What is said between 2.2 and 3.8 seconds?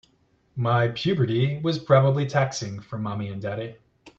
taxing for mommy and daddy.